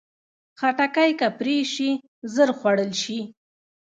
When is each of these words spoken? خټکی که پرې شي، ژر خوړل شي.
خټکی 0.59 1.11
که 1.19 1.27
پرې 1.37 1.57
شي، 1.73 1.91
ژر 2.33 2.49
خوړل 2.57 2.91
شي. 3.01 3.19